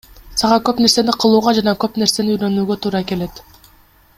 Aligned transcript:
Сага 0.43 0.55
көп 0.69 0.79
нерсени 0.83 1.13
кылууга 1.25 1.53
жана 1.57 1.75
көп 1.83 1.99
нерсени 2.03 2.33
үйрөнүүгө 2.37 2.79
туура 2.87 3.03
келет. 3.13 3.43